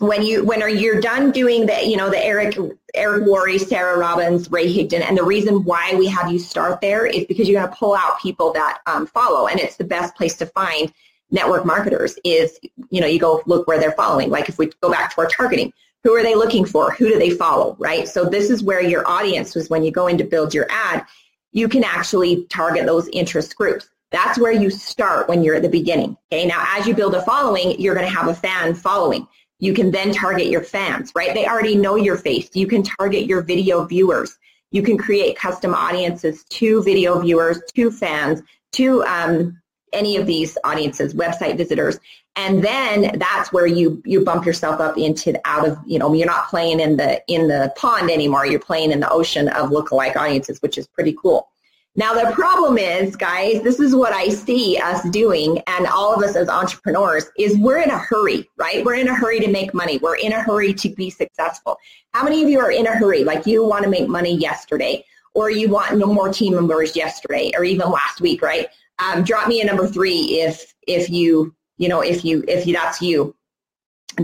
when 0.00 0.22
you 0.22 0.44
when 0.44 0.60
are 0.62 0.68
you're 0.68 1.00
done 1.00 1.30
doing 1.30 1.66
the 1.66 1.86
you 1.86 1.96
know 1.96 2.10
the 2.10 2.22
Eric 2.22 2.58
Eric 2.94 3.24
Worre, 3.24 3.58
Sarah 3.58 3.96
Robbins, 3.96 4.50
Ray 4.50 4.66
Higdon, 4.66 5.02
and 5.02 5.16
the 5.16 5.22
reason 5.22 5.62
why 5.62 5.94
we 5.94 6.08
have 6.08 6.32
you 6.32 6.40
start 6.40 6.80
there 6.80 7.06
is 7.06 7.24
because 7.26 7.48
you're 7.48 7.60
going 7.60 7.70
to 7.70 7.76
pull 7.76 7.94
out 7.94 8.20
people 8.20 8.52
that 8.54 8.80
um, 8.86 9.06
follow, 9.06 9.46
and 9.46 9.60
it's 9.60 9.76
the 9.76 9.84
best 9.84 10.16
place 10.16 10.36
to 10.36 10.46
find 10.46 10.92
network 11.30 11.64
marketers. 11.64 12.18
Is 12.24 12.58
you 12.90 13.00
know 13.00 13.06
you 13.06 13.18
go 13.18 13.42
look 13.46 13.66
where 13.66 13.78
they're 13.78 13.92
following. 13.92 14.30
Like 14.30 14.48
if 14.48 14.58
we 14.58 14.70
go 14.80 14.90
back 14.90 15.14
to 15.14 15.20
our 15.20 15.28
targeting, 15.28 15.72
who 16.04 16.14
are 16.14 16.22
they 16.22 16.34
looking 16.34 16.64
for? 16.64 16.92
Who 16.92 17.08
do 17.08 17.18
they 17.18 17.30
follow, 17.30 17.76
right? 17.78 18.08
So 18.08 18.24
this 18.24 18.50
is 18.50 18.62
where 18.62 18.82
your 18.82 19.06
audience 19.08 19.54
was 19.54 19.68
when 19.68 19.82
you 19.82 19.90
go 19.90 20.06
in 20.06 20.18
to 20.18 20.24
build 20.24 20.54
your 20.54 20.66
ad, 20.70 21.04
you 21.52 21.68
can 21.68 21.84
actually 21.84 22.46
target 22.46 22.86
those 22.86 23.08
interest 23.08 23.56
groups. 23.56 23.88
That's 24.10 24.38
where 24.38 24.52
you 24.52 24.70
start 24.70 25.28
when 25.28 25.44
you're 25.44 25.56
at 25.56 25.62
the 25.62 25.68
beginning. 25.68 26.16
Okay. 26.32 26.46
Now, 26.46 26.64
as 26.68 26.86
you 26.86 26.94
build 26.94 27.14
a 27.14 27.22
following, 27.22 27.80
you're 27.80 27.94
going 27.94 28.06
to 28.06 28.12
have 28.12 28.28
a 28.28 28.34
fan 28.34 28.74
following. 28.74 29.26
You 29.60 29.74
can 29.74 29.90
then 29.90 30.12
target 30.12 30.46
your 30.46 30.62
fans, 30.62 31.12
right? 31.14 31.34
They 31.34 31.46
already 31.46 31.76
know 31.76 31.96
your 31.96 32.16
face. 32.16 32.48
You 32.54 32.66
can 32.66 32.82
target 32.82 33.26
your 33.26 33.42
video 33.42 33.84
viewers. 33.84 34.38
You 34.72 34.82
can 34.82 34.96
create 34.96 35.36
custom 35.36 35.74
audiences 35.74 36.44
to 36.44 36.82
video 36.82 37.20
viewers, 37.20 37.60
to 37.74 37.90
fans, 37.90 38.42
to 38.72 39.04
um, 39.04 39.60
any 39.92 40.16
of 40.16 40.26
these 40.26 40.56
audiences, 40.64 41.14
website 41.14 41.56
visitors. 41.56 41.98
And 42.36 42.62
then 42.62 43.18
that's 43.18 43.52
where 43.52 43.66
you 43.66 44.02
you 44.04 44.24
bump 44.24 44.46
yourself 44.46 44.80
up 44.80 44.96
into 44.96 45.38
out 45.44 45.66
of 45.66 45.78
you 45.84 45.98
know 45.98 46.12
you're 46.12 46.26
not 46.26 46.48
playing 46.48 46.80
in 46.80 46.96
the 46.96 47.22
in 47.26 47.48
the 47.48 47.72
pond 47.76 48.10
anymore. 48.10 48.46
You're 48.46 48.60
playing 48.60 48.92
in 48.92 49.00
the 49.00 49.10
ocean 49.10 49.48
of 49.48 49.70
lookalike 49.70 50.16
audiences, 50.16 50.62
which 50.62 50.78
is 50.78 50.86
pretty 50.86 51.16
cool. 51.20 51.48
Now 51.96 52.14
the 52.14 52.32
problem 52.32 52.78
is, 52.78 53.16
guys, 53.16 53.62
this 53.62 53.80
is 53.80 53.96
what 53.96 54.12
I 54.12 54.28
see 54.28 54.78
us 54.78 55.02
doing, 55.10 55.60
and 55.66 55.86
all 55.88 56.14
of 56.14 56.22
us 56.22 56.36
as 56.36 56.48
entrepreneurs 56.48 57.28
is 57.36 57.58
we're 57.58 57.78
in 57.78 57.90
a 57.90 57.98
hurry, 57.98 58.48
right? 58.56 58.84
We're 58.84 58.94
in 58.94 59.08
a 59.08 59.14
hurry 59.14 59.40
to 59.40 59.48
make 59.48 59.74
money. 59.74 59.98
We're 59.98 60.16
in 60.16 60.32
a 60.32 60.40
hurry 60.40 60.72
to 60.72 60.88
be 60.88 61.10
successful. 61.10 61.78
How 62.14 62.22
many 62.22 62.44
of 62.44 62.48
you 62.48 62.60
are 62.60 62.70
in 62.70 62.86
a 62.86 62.96
hurry? 62.96 63.24
Like 63.24 63.44
you 63.44 63.66
want 63.66 63.82
to 63.84 63.90
make 63.90 64.08
money 64.08 64.36
yesterday, 64.36 65.04
or 65.34 65.50
you 65.50 65.68
want 65.68 65.98
no 65.98 66.06
more 66.06 66.32
team 66.32 66.54
members 66.54 66.94
yesterday, 66.94 67.50
or 67.56 67.64
even 67.64 67.90
last 67.90 68.20
week, 68.20 68.40
right? 68.40 68.68
Um, 69.02 69.22
drop 69.24 69.48
me 69.48 69.60
a 69.60 69.64
number 69.64 69.86
three 69.86 70.40
if 70.40 70.74
if 70.86 71.10
you 71.10 71.54
you 71.80 71.88
know, 71.88 72.02
if 72.02 72.24
you 72.26 72.44
if 72.46 72.66
you, 72.66 72.74
that's 72.74 73.00
you. 73.00 73.34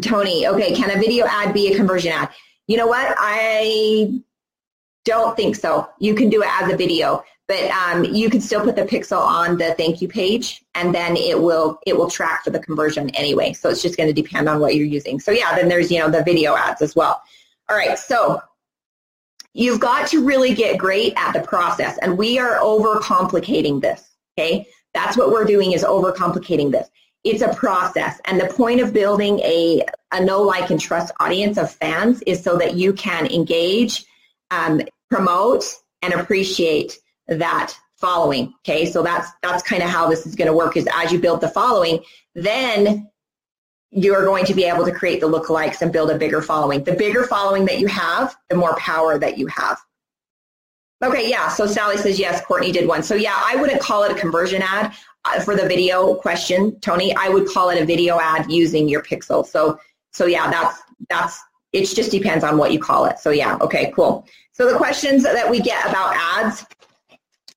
Tony, 0.02 0.46
okay, 0.46 0.74
can 0.74 0.90
a 0.90 1.00
video 1.00 1.26
ad 1.26 1.54
be 1.54 1.72
a 1.72 1.76
conversion 1.76 2.12
ad? 2.12 2.28
You 2.66 2.76
know 2.76 2.86
what? 2.86 3.16
I 3.18 4.20
don't 5.06 5.34
think 5.36 5.56
so. 5.56 5.88
You 5.98 6.14
can 6.14 6.28
do 6.28 6.42
it 6.42 6.48
as 6.50 6.70
a 6.70 6.76
video, 6.76 7.24
but 7.48 7.70
um, 7.70 8.04
you 8.04 8.28
can 8.28 8.42
still 8.42 8.60
put 8.60 8.76
the 8.76 8.82
pixel 8.82 9.20
on 9.20 9.56
the 9.56 9.72
thank 9.72 10.02
you 10.02 10.08
page, 10.08 10.62
and 10.74 10.94
then 10.94 11.16
it 11.16 11.40
will 11.40 11.78
it 11.86 11.96
will 11.96 12.10
track 12.10 12.44
for 12.44 12.50
the 12.50 12.58
conversion 12.58 13.08
anyway. 13.14 13.54
So 13.54 13.70
it's 13.70 13.80
just 13.80 13.96
going 13.96 14.14
to 14.14 14.22
depend 14.22 14.50
on 14.50 14.60
what 14.60 14.74
you're 14.74 14.84
using. 14.84 15.18
So 15.18 15.30
yeah, 15.30 15.56
then 15.56 15.70
there's 15.70 15.90
you 15.90 15.98
know 15.98 16.10
the 16.10 16.22
video 16.22 16.54
ads 16.56 16.82
as 16.82 16.94
well. 16.94 17.22
All 17.70 17.76
right, 17.76 17.98
so 17.98 18.42
you've 19.54 19.80
got 19.80 20.08
to 20.08 20.22
really 20.22 20.54
get 20.54 20.76
great 20.76 21.14
at 21.16 21.32
the 21.32 21.40
process, 21.40 21.96
and 22.02 22.18
we 22.18 22.38
are 22.38 22.58
overcomplicating 22.58 23.80
this. 23.80 24.15
Okay, 24.38 24.66
that's 24.94 25.16
what 25.16 25.30
we're 25.30 25.44
doing 25.44 25.72
is 25.72 25.82
overcomplicating 25.82 26.70
this 26.70 26.88
it's 27.26 27.42
a 27.42 27.52
process. 27.54 28.20
And 28.26 28.40
the 28.40 28.46
point 28.46 28.80
of 28.80 28.92
building 28.92 29.40
a, 29.40 29.82
a 30.12 30.24
know, 30.24 30.42
like, 30.42 30.70
and 30.70 30.80
trust 30.80 31.12
audience 31.18 31.58
of 31.58 31.72
fans 31.72 32.22
is 32.22 32.42
so 32.42 32.56
that 32.56 32.74
you 32.74 32.92
can 32.92 33.26
engage, 33.26 34.04
um, 34.52 34.80
promote, 35.10 35.64
and 36.02 36.14
appreciate 36.14 36.98
that 37.26 37.76
following. 37.96 38.54
Okay, 38.60 38.86
so 38.86 39.02
that's 39.02 39.28
that's 39.42 39.62
kind 39.64 39.82
of 39.82 39.90
how 39.90 40.08
this 40.08 40.24
is 40.24 40.36
going 40.36 40.46
to 40.46 40.54
work. 40.56 40.76
Is 40.76 40.88
as 40.94 41.10
you 41.10 41.18
build 41.18 41.40
the 41.40 41.48
following, 41.48 41.98
then 42.36 43.10
you're 43.90 44.24
going 44.24 44.44
to 44.44 44.54
be 44.54 44.64
able 44.64 44.84
to 44.84 44.92
create 44.92 45.20
the 45.20 45.28
lookalikes 45.28 45.82
and 45.82 45.92
build 45.92 46.10
a 46.10 46.18
bigger 46.18 46.42
following. 46.42 46.84
The 46.84 46.94
bigger 46.94 47.24
following 47.24 47.64
that 47.64 47.80
you 47.80 47.88
have, 47.88 48.36
the 48.50 48.56
more 48.56 48.76
power 48.76 49.18
that 49.18 49.36
you 49.36 49.48
have. 49.48 49.78
Okay, 51.04 51.28
yeah. 51.28 51.48
So 51.48 51.66
Sally 51.66 51.98
says 51.98 52.18
yes. 52.18 52.44
Courtney 52.44 52.72
did 52.72 52.88
one. 52.88 53.02
So 53.02 53.14
yeah, 53.14 53.40
I 53.44 53.56
wouldn't 53.56 53.80
call 53.80 54.04
it 54.04 54.12
a 54.12 54.14
conversion 54.14 54.62
ad 54.62 54.94
uh, 55.26 55.40
for 55.40 55.54
the 55.54 55.66
video 55.66 56.14
question, 56.14 56.78
Tony. 56.80 57.14
I 57.14 57.28
would 57.28 57.46
call 57.48 57.68
it 57.70 57.80
a 57.80 57.84
video 57.84 58.18
ad 58.18 58.50
using 58.50 58.88
your 58.88 59.02
pixel. 59.02 59.44
So 59.46 59.78
so 60.12 60.24
yeah, 60.26 60.50
that's 60.50 60.80
that's 61.10 61.38
it. 61.72 61.84
Just 61.86 62.10
depends 62.10 62.44
on 62.44 62.56
what 62.56 62.72
you 62.72 62.80
call 62.80 63.04
it. 63.04 63.18
So 63.18 63.30
yeah, 63.30 63.58
okay, 63.60 63.92
cool. 63.94 64.26
So 64.52 64.70
the 64.70 64.78
questions 64.78 65.22
that 65.24 65.50
we 65.50 65.60
get 65.60 65.86
about 65.86 66.16
ads 66.16 66.64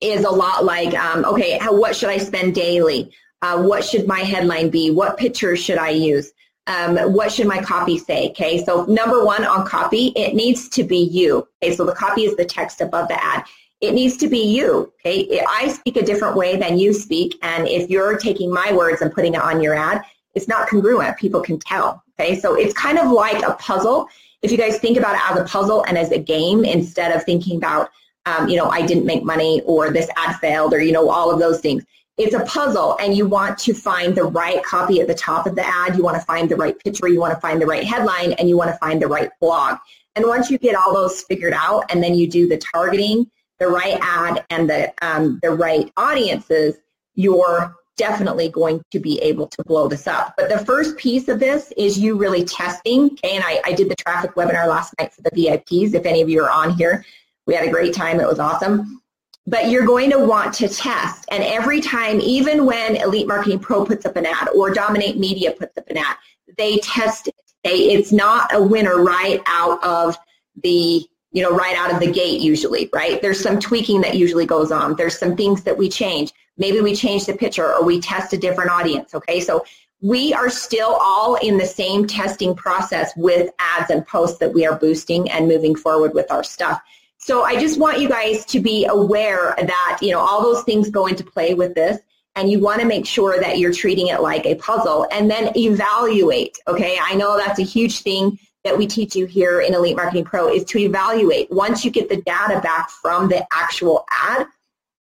is 0.02 0.26
a 0.26 0.30
lot 0.30 0.66
like, 0.66 0.94
um, 0.94 1.24
okay, 1.26 1.58
how, 1.58 1.74
what 1.74 1.96
should 1.96 2.10
I 2.10 2.18
spend 2.18 2.56
daily? 2.56 3.12
Uh, 3.42 3.64
what 3.64 3.86
should 3.86 4.06
my 4.06 4.20
headline 4.20 4.70
be? 4.70 4.92
What 4.92 5.18
pictures 5.18 5.64
should 5.64 5.78
I 5.78 5.92
use? 5.92 6.34
Um, 6.70 7.14
what 7.14 7.32
should 7.32 7.48
my 7.48 7.60
copy 7.62 7.98
say? 7.98 8.30
Okay, 8.30 8.64
so 8.64 8.86
number 8.86 9.26
one 9.26 9.44
on 9.44 9.66
copy, 9.66 10.14
it 10.16 10.36
needs 10.36 10.70
to 10.70 10.84
be 10.84 10.98
you. 10.98 11.48
Okay, 11.62 11.76
so 11.76 11.84
the 11.84 11.96
copy 11.96 12.26
is 12.26 12.36
the 12.38 12.46
text 12.46 12.80
above 12.80 13.08
the 13.08 13.22
ad. 13.22 13.44
It 13.82 13.94
needs 13.94 14.18
to 14.18 14.28
be 14.28 14.40
you. 14.40 14.94
Okay, 15.00 15.42
I 15.50 15.68
speak 15.70 15.98
a 15.98 16.04
different 16.04 16.38
way 16.38 16.58
than 16.58 16.78
you 16.78 16.94
speak, 16.94 17.40
and 17.42 17.68
if 17.68 17.90
you're 17.90 18.18
taking 18.18 18.54
my 18.54 18.72
words 18.72 19.02
and 19.02 19.12
putting 19.12 19.34
it 19.34 19.42
on 19.42 19.62
your 19.62 19.74
ad, 19.74 20.04
it's 20.36 20.48
not 20.48 20.70
congruent. 20.70 21.18
People 21.18 21.42
can 21.42 21.58
tell. 21.58 22.04
Okay, 22.20 22.40
so 22.40 22.54
it's 22.54 22.74
kind 22.74 23.00
of 23.00 23.10
like 23.10 23.42
a 23.44 23.54
puzzle. 23.56 24.08
If 24.44 24.52
you 24.52 24.58
guys 24.58 24.78
think 24.78 24.98
about 24.98 25.16
it 25.16 25.22
as 25.32 25.40
a 25.40 25.46
puzzle 25.46 25.84
and 25.86 25.98
as 25.98 26.12
a 26.12 26.20
game 26.20 26.64
instead 26.64 27.12
of 27.14 27.24
thinking 27.24 27.58
about, 27.58 27.90
um, 28.28 28.48
you 28.48 28.58
know, 28.58 28.70
I 28.70 28.86
didn't 28.86 29.06
make 29.06 29.24
money 29.24 29.62
or 29.66 29.90
this 29.90 30.08
ad 30.16 30.36
failed 30.36 30.74
or 30.74 30.82
you 30.82 30.92
know 30.92 31.10
all 31.10 31.32
of 31.32 31.40
those 31.40 31.62
things 31.62 31.84
it's 32.20 32.36
a 32.36 32.44
puzzle 32.44 32.98
and 33.00 33.16
you 33.16 33.26
want 33.26 33.58
to 33.58 33.74
find 33.74 34.14
the 34.14 34.26
right 34.26 34.62
copy 34.64 35.00
at 35.00 35.08
the 35.08 35.16
top 35.16 35.48
of 35.48 35.56
the 35.56 35.66
ad. 35.66 35.96
You 35.96 36.04
want 36.04 36.18
to 36.18 36.24
find 36.24 36.50
the 36.50 36.58
right 36.58 36.78
picture. 36.78 37.08
You 37.08 37.20
want 37.20 37.34
to 37.34 37.40
find 37.40 37.62
the 37.62 37.66
right 37.66 37.86
headline 37.86 38.34
and 38.34 38.50
you 38.50 38.58
want 38.58 38.70
to 38.70 38.78
find 38.78 39.02
the 39.02 39.08
right 39.08 39.30
blog. 39.40 39.78
And 40.16 40.26
once 40.26 40.52
you 40.52 40.58
get 40.58 40.76
all 40.76 40.94
those 40.94 41.22
figured 41.24 41.54
out 41.54 41.86
and 41.90 42.04
then 42.04 42.16
you 42.16 42.28
do 42.30 42.48
the 42.48 42.58
targeting 42.58 43.32
the 43.58 43.68
right 43.68 43.98
ad 44.02 44.46
and 44.50 44.70
the 44.70 44.94
um, 45.02 45.40
the 45.42 45.52
right 45.52 45.92
audiences 45.96 46.76
you're 47.16 47.76
definitely 47.98 48.50
going 48.50 48.82
to 48.92 49.00
be 49.00 49.20
able 49.20 49.48
to 49.48 49.64
blow 49.64 49.88
this 49.88 50.08
up. 50.08 50.34
But 50.38 50.50
the 50.50 50.66
first 50.66 50.98
piece 50.98 51.28
of 51.28 51.40
this 51.40 51.74
is 51.78 51.98
you 51.98 52.18
really 52.18 52.44
testing. 52.44 53.12
Okay 53.12 53.36
and 53.36 53.44
I, 53.46 53.62
I 53.64 53.74
did 53.74 53.90
the 53.90 53.96
traffic 53.96 54.36
webinar 54.36 54.68
last 54.68 54.94
night 55.00 55.14
for 55.14 55.22
the 55.22 55.32
vips 55.32 55.94
if 55.94 56.06
any 56.06 56.22
of 56.22 56.30
you 56.30 56.44
are 56.44 56.52
on 56.52 56.72
here 56.72 57.06
we 57.46 57.56
had 57.56 57.66
a 57.66 57.72
great 57.72 57.94
time. 57.94 58.20
It 58.20 58.28
was 58.28 58.40
awesome 58.40 58.99
but 59.50 59.70
you're 59.70 59.86
going 59.86 60.12
to 60.12 60.20
want 60.20 60.54
to 60.54 60.70
test. 60.70 61.26
And 61.32 61.44
every 61.44 61.82
time, 61.82 62.22
even 62.22 62.66
when 62.66 62.96
Elite 62.96 63.28
Marketing 63.28 63.58
Pro 63.58 63.84
puts 63.84 64.06
up 64.06 64.16
an 64.16 64.28
ad 64.28 64.48
or 64.56 64.72
Dominate 64.72 65.18
Media 65.18 65.52
puts 65.52 65.76
up 65.76 65.88
an 65.90 65.98
ad, 65.98 66.16
they 66.58 66.78
test 66.78 67.28
it. 67.28 67.36
It's 67.64 68.12
not 68.12 68.54
a 68.54 68.62
winner 68.62 69.04
right 69.04 69.42
out 69.48 69.84
of 69.84 70.18
the 70.64 71.04
you 71.32 71.44
know 71.44 71.56
right 71.56 71.76
out 71.76 71.94
of 71.94 72.00
the 72.00 72.12
gate 72.12 72.42
usually 72.42 72.90
right? 72.94 73.22
There's 73.22 73.42
some 73.42 73.60
tweaking 73.60 74.02
that 74.02 74.16
usually 74.16 74.46
goes 74.46 74.72
on. 74.72 74.96
There's 74.96 75.18
some 75.18 75.36
things 75.36 75.64
that 75.64 75.78
we 75.78 75.90
change. 75.90 76.32
Maybe 76.58 76.82
we 76.82 76.96
change 76.96 77.26
the 77.26 77.34
picture 77.34 77.74
or 77.74 77.84
we 77.84 78.00
test 78.00 78.34
a 78.34 78.38
different 78.38 78.72
audience 78.72 79.14
okay? 79.14 79.40
So 79.40 79.66
we 80.02 80.34
are 80.34 80.50
still 80.50 80.98
all 81.02 81.36
in 81.36 81.58
the 81.58 81.66
same 81.66 82.08
testing 82.08 82.56
process 82.56 83.12
with 83.18 83.52
ads 83.60 83.90
and 83.90 84.08
posts 84.08 84.38
that 84.40 84.54
we 84.54 84.66
are 84.66 84.78
boosting 84.78 85.30
and 85.30 85.48
moving 85.48 85.76
forward 85.76 86.14
with 86.14 86.32
our 86.32 86.44
stuff 86.44 86.82
so 87.20 87.44
I 87.44 87.60
just 87.60 87.78
want 87.78 88.00
you 88.00 88.08
guys 88.08 88.46
to 88.46 88.60
be 88.60 88.86
aware 88.86 89.54
that, 89.58 90.00
you 90.02 90.12
know, 90.12 90.20
all 90.20 90.42
those 90.42 90.64
things 90.64 90.90
go 90.90 91.06
into 91.06 91.24
play 91.24 91.54
with 91.54 91.76
this 91.76 92.00
and 92.36 92.50
you 92.50 92.60
want 92.60 92.80
to 92.80 92.88
make 92.88 93.06
sure 93.06 93.40
that 93.40 93.60
you're 93.60 93.74
treating 93.74 94.08
it 94.08 94.22
like 94.22 94.46
a 94.46 94.56
puzzle 94.56 95.06
and 95.12 95.30
then 95.30 95.52
evaluate, 95.58 96.58
okay? 96.68 96.98
I 97.02 97.16
know 97.16 97.38
that's 97.38 97.60
a 97.60 97.64
huge 97.64 98.02
thing 98.02 98.40
that 98.64 98.78
we 98.78 98.88
teach 98.88 99.16
you 99.16 99.26
here 99.26 99.60
in 99.60 99.74
Elite 99.74 99.98
Marketing 99.98 100.24
Pro 100.24 100.48
is 100.48 100.64
to 100.66 100.80
evaluate. 100.80 101.52
Once 101.52 101.84
you 101.84 101.92
get 101.92 102.08
the 102.08 102.22
data 102.22 102.62
back 102.62 102.90
from 102.90 103.28
the 103.28 103.46
actual 103.54 104.06
ad, 104.12 104.48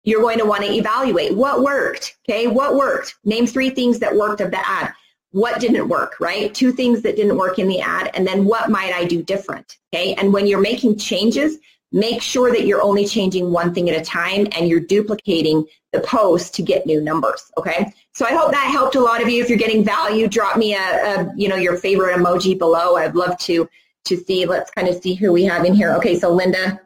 you're 0.04 0.22
going 0.22 0.38
to 0.38 0.46
want 0.46 0.64
to 0.64 0.72
evaluate 0.72 1.34
what 1.34 1.62
worked, 1.62 2.16
okay? 2.28 2.46
What 2.46 2.76
worked? 2.76 3.16
Name 3.24 3.46
three 3.46 3.70
things 3.70 3.98
that 3.98 4.16
worked 4.16 4.40
of 4.40 4.50
the 4.50 4.68
ad. 4.68 4.94
What 5.32 5.60
didn't 5.60 5.88
work, 5.88 6.16
right? 6.18 6.54
Two 6.54 6.72
things 6.72 7.02
that 7.02 7.16
didn't 7.16 7.36
work 7.36 7.58
in 7.58 7.68
the 7.68 7.80
ad, 7.80 8.10
and 8.14 8.26
then 8.26 8.46
what 8.46 8.70
might 8.70 8.94
I 8.94 9.04
do 9.04 9.22
different, 9.22 9.76
okay? 9.92 10.14
And 10.14 10.32
when 10.32 10.46
you're 10.46 10.60
making 10.60 10.96
changes, 10.96 11.58
make 11.92 12.20
sure 12.20 12.50
that 12.50 12.66
you're 12.66 12.82
only 12.82 13.06
changing 13.06 13.52
one 13.52 13.72
thing 13.72 13.88
at 13.88 14.00
a 14.00 14.04
time 14.04 14.46
and 14.52 14.68
you're 14.68 14.80
duplicating 14.80 15.64
the 15.92 16.00
post 16.00 16.54
to 16.54 16.62
get 16.62 16.86
new 16.86 17.00
numbers 17.00 17.50
okay? 17.56 17.92
So 18.12 18.24
i 18.24 18.34
hope 18.34 18.50
that 18.52 18.70
helped 18.70 18.96
a 18.96 19.00
lot 19.00 19.22
of 19.22 19.28
you. 19.28 19.42
If 19.42 19.48
you're 19.48 19.58
getting 19.58 19.84
value 19.84 20.28
drop 20.28 20.56
me 20.56 20.74
a, 20.74 20.78
a 20.78 21.32
you 21.36 21.48
know 21.48 21.56
your 21.56 21.76
favorite 21.76 22.16
emoji 22.16 22.58
below. 22.58 22.96
I'd 22.96 23.14
love 23.14 23.38
to 23.40 23.68
to 24.06 24.16
see. 24.16 24.46
Let's 24.46 24.70
kind 24.70 24.88
of 24.88 25.00
see 25.02 25.14
who 25.14 25.32
we 25.32 25.44
have 25.44 25.64
in 25.64 25.74
here. 25.74 25.92
Okay 25.94 26.18
so 26.18 26.32
linda 26.32 26.80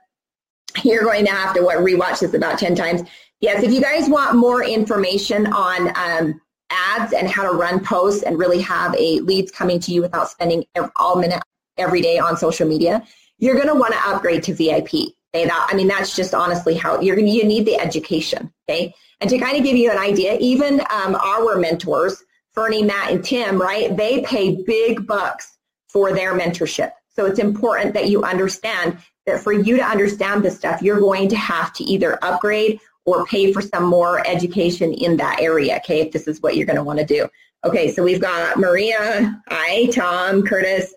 you're 0.84 1.02
going 1.02 1.24
to 1.26 1.32
have 1.32 1.54
to 1.54 1.62
what 1.62 1.78
rewatch 1.78 2.20
this 2.20 2.34
about 2.34 2.58
10 2.58 2.74
times. 2.74 3.02
Yes 3.40 3.62
if 3.62 3.72
you 3.72 3.80
guys 3.80 4.08
want 4.08 4.36
more 4.36 4.62
information 4.62 5.46
on 5.52 5.92
um, 5.96 6.40
ads 6.70 7.12
and 7.12 7.28
how 7.28 7.42
to 7.50 7.56
run 7.56 7.84
posts 7.84 8.22
and 8.22 8.38
really 8.38 8.60
have 8.60 8.94
a 8.96 9.20
leads 9.20 9.50
coming 9.50 9.80
to 9.80 9.92
you 9.92 10.00
without 10.00 10.28
spending 10.28 10.64
all 10.96 11.16
minute 11.16 11.42
every 11.76 12.00
day 12.00 12.18
on 12.18 12.36
social 12.36 12.66
media, 12.66 13.04
you're 13.40 13.56
going 13.56 13.68
to 13.68 13.74
want 13.74 13.92
to 13.92 14.08
upgrade 14.08 14.42
to 14.44 14.54
VIP. 14.54 15.14
Okay, 15.32 15.44
that 15.44 15.68
I 15.70 15.76
mean 15.76 15.88
that's 15.88 16.16
just 16.16 16.34
honestly 16.34 16.74
how 16.74 17.00
you're 17.00 17.18
you 17.18 17.44
need 17.44 17.64
the 17.66 17.78
education. 17.78 18.52
Okay, 18.68 18.94
and 19.20 19.28
to 19.30 19.38
kind 19.38 19.56
of 19.56 19.64
give 19.64 19.76
you 19.76 19.90
an 19.90 19.98
idea, 19.98 20.36
even 20.38 20.80
um, 20.90 21.14
our 21.16 21.56
mentors, 21.56 22.22
Ferny, 22.54 22.82
Matt, 22.82 23.12
and 23.12 23.24
Tim, 23.24 23.60
right? 23.60 23.96
They 23.96 24.22
pay 24.22 24.62
big 24.64 25.06
bucks 25.06 25.56
for 25.88 26.12
their 26.12 26.38
mentorship. 26.38 26.92
So 27.08 27.26
it's 27.26 27.38
important 27.38 27.94
that 27.94 28.08
you 28.08 28.22
understand 28.22 28.98
that 29.26 29.40
for 29.40 29.52
you 29.52 29.76
to 29.76 29.84
understand 29.84 30.44
this 30.44 30.56
stuff, 30.56 30.82
you're 30.82 31.00
going 31.00 31.28
to 31.28 31.36
have 31.36 31.72
to 31.74 31.84
either 31.84 32.18
upgrade 32.24 32.80
or 33.04 33.26
pay 33.26 33.52
for 33.52 33.60
some 33.60 33.84
more 33.84 34.26
education 34.26 34.92
in 34.92 35.16
that 35.16 35.40
area, 35.40 35.76
okay, 35.76 36.00
if 36.00 36.12
this 36.12 36.28
is 36.28 36.40
what 36.40 36.56
you're 36.56 36.66
going 36.66 36.76
to 36.76 36.84
want 36.84 36.98
to 36.98 37.04
do. 37.04 37.28
Okay, 37.64 37.92
so 37.92 38.02
we've 38.02 38.20
got 38.20 38.56
Maria, 38.56 39.42
hi, 39.48 39.86
Tom, 39.86 40.42
Curtis, 40.42 40.94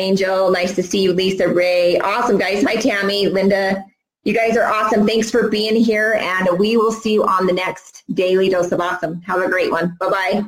Angel, 0.00 0.50
nice 0.50 0.74
to 0.74 0.82
see 0.82 1.02
you, 1.02 1.12
Lisa, 1.12 1.46
Ray. 1.46 1.98
Awesome, 1.98 2.38
guys. 2.38 2.64
Hi, 2.64 2.76
Tammy, 2.76 3.28
Linda. 3.28 3.84
You 4.24 4.32
guys 4.32 4.56
are 4.56 4.64
awesome. 4.64 5.06
Thanks 5.06 5.30
for 5.30 5.48
being 5.48 5.76
here, 5.76 6.14
and 6.14 6.58
we 6.58 6.78
will 6.78 6.90
see 6.90 7.12
you 7.12 7.24
on 7.24 7.46
the 7.46 7.52
next 7.52 8.02
Daily 8.14 8.48
Dose 8.48 8.72
of 8.72 8.80
Awesome. 8.80 9.20
Have 9.22 9.42
a 9.42 9.48
great 9.48 9.70
one. 9.70 9.96
Bye-bye. 10.00 10.44